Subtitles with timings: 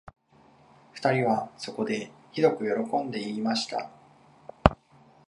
[0.93, 3.91] 二人はそこで、ひどくよろこんで言いました